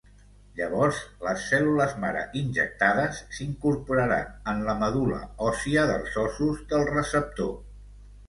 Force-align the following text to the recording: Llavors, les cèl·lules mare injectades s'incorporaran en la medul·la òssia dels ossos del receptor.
Llavors, 0.59 1.01
les 1.25 1.43
cèl·lules 1.49 1.91
mare 2.03 2.21
injectades 2.39 3.19
s'incorporaran 3.39 4.33
en 4.53 4.65
la 4.69 4.75
medul·la 4.79 5.19
òssia 5.49 5.83
dels 5.91 6.17
ossos 6.23 6.65
del 6.73 6.89
receptor. 6.93 7.53